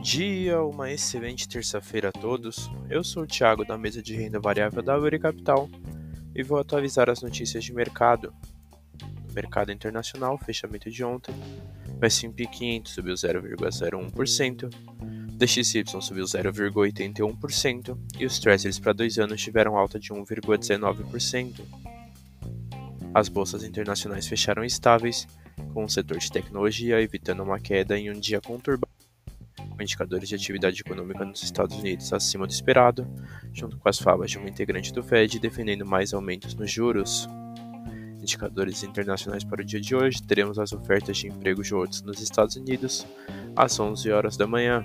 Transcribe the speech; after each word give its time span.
dia, 0.00 0.62
uma 0.62 0.90
excelente 0.90 1.48
terça-feira 1.48 2.10
a 2.10 2.12
todos. 2.12 2.70
Eu 2.88 3.02
sou 3.02 3.24
o 3.24 3.26
Thiago 3.26 3.64
da 3.64 3.76
mesa 3.76 4.00
de 4.00 4.14
renda 4.14 4.38
variável 4.38 4.80
da 4.80 4.96
Uri 4.96 5.18
Capital 5.18 5.68
e 6.32 6.44
vou 6.44 6.58
atualizar 6.58 7.10
as 7.10 7.22
notícias 7.22 7.64
de 7.64 7.72
mercado. 7.72 8.32
Mercado 9.34 9.72
internacional, 9.72 10.38
fechamento 10.38 10.88
de 10.88 11.04
ontem, 11.04 11.34
o 12.00 12.04
S&P 12.06 12.46
500 12.46 12.92
subiu 12.92 13.14
0,01%, 13.14 14.70
DXY 15.36 15.84
subiu 16.00 16.24
0,81% 16.24 17.98
e 18.18 18.26
os 18.26 18.38
Treasuries 18.38 18.78
para 18.78 18.92
dois 18.92 19.18
anos 19.18 19.42
tiveram 19.42 19.76
alta 19.76 19.98
de 19.98 20.10
1,19%. 20.10 21.60
As 23.12 23.28
bolsas 23.28 23.64
internacionais 23.64 24.26
fecharam 24.26 24.64
estáveis, 24.64 25.26
com 25.74 25.84
o 25.84 25.90
setor 25.90 26.18
de 26.18 26.30
tecnologia 26.30 27.00
evitando 27.00 27.42
uma 27.42 27.58
queda 27.58 27.98
em 27.98 28.10
um 28.10 28.18
dia 28.18 28.40
conturbado 28.40 28.97
com 29.78 29.82
indicadores 29.84 30.28
de 30.28 30.34
atividade 30.34 30.80
econômica 30.80 31.24
nos 31.24 31.44
Estados 31.44 31.78
Unidos 31.78 32.12
acima 32.12 32.48
do 32.48 32.50
esperado, 32.50 33.06
junto 33.52 33.78
com 33.78 33.88
as 33.88 33.98
falas 33.98 34.28
de 34.28 34.36
uma 34.36 34.48
integrante 34.48 34.92
do 34.92 35.04
Fed 35.04 35.38
defendendo 35.38 35.86
mais 35.86 36.12
aumentos 36.12 36.52
nos 36.54 36.68
juros. 36.68 37.28
Indicadores 38.20 38.82
internacionais 38.82 39.44
para 39.44 39.62
o 39.62 39.64
dia 39.64 39.80
de 39.80 39.94
hoje, 39.94 40.20
teremos 40.20 40.58
as 40.58 40.72
ofertas 40.72 41.18
de 41.18 41.28
emprego 41.28 41.62
de 41.62 41.72
outros 41.72 42.02
nos 42.02 42.20
Estados 42.20 42.56
Unidos 42.56 43.06
às 43.54 43.78
11 43.78 44.10
horas 44.10 44.36
da 44.36 44.48
manhã. 44.48 44.84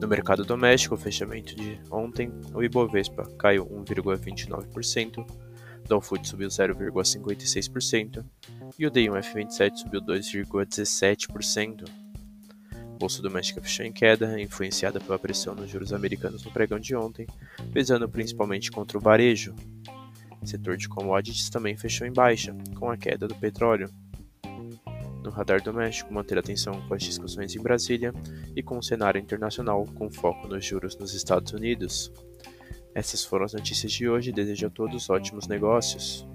No 0.00 0.06
mercado 0.06 0.44
doméstico, 0.44 0.94
o 0.94 0.98
fechamento 0.98 1.56
de 1.56 1.78
ontem, 1.90 2.32
o 2.54 2.62
Ibovespa 2.62 3.24
caiu 3.36 3.66
1,29%, 3.66 5.26
Dow 5.88 6.00
Food 6.00 6.26
subiu 6.26 6.48
0,56% 6.48 8.24
e 8.78 8.86
o 8.86 8.90
D1F27 8.90 9.76
subiu 9.76 10.00
2,17% 10.00 11.99
bolsa 13.00 13.22
doméstica 13.22 13.62
fechou 13.62 13.86
em 13.86 13.92
queda, 13.92 14.38
influenciada 14.38 15.00
pela 15.00 15.18
pressão 15.18 15.54
nos 15.54 15.70
juros 15.70 15.90
americanos 15.90 16.44
no 16.44 16.50
pregão 16.50 16.78
de 16.78 16.94
ontem, 16.94 17.26
pesando 17.72 18.06
principalmente 18.06 18.70
contra 18.70 18.98
o 18.98 19.00
varejo. 19.00 19.54
O 20.42 20.46
setor 20.46 20.76
de 20.76 20.86
commodities 20.86 21.48
também 21.48 21.74
fechou 21.78 22.06
em 22.06 22.12
baixa, 22.12 22.54
com 22.78 22.90
a 22.90 22.98
queda 22.98 23.26
do 23.26 23.34
petróleo. 23.34 23.88
No 25.24 25.30
radar 25.30 25.62
doméstico, 25.62 26.12
manter 26.12 26.36
atenção 26.36 26.74
com 26.86 26.92
as 26.92 27.02
discussões 27.02 27.56
em 27.56 27.62
Brasília 27.62 28.12
e 28.54 28.62
com 28.62 28.76
o 28.76 28.82
cenário 28.82 29.18
internacional, 29.20 29.86
com 29.94 30.10
foco 30.10 30.46
nos 30.46 30.64
juros 30.64 30.98
nos 30.98 31.14
Estados 31.14 31.52
Unidos. 31.52 32.12
Essas 32.94 33.24
foram 33.24 33.46
as 33.46 33.54
notícias 33.54 33.92
de 33.92 34.08
hoje. 34.08 34.30
Desejo 34.30 34.66
a 34.66 34.70
todos 34.70 35.08
ótimos 35.08 35.46
negócios. 35.46 36.26